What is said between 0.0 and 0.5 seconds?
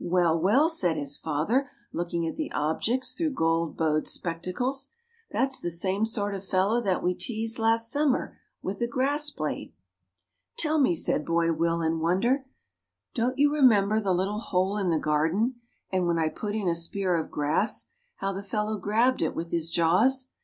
"Well,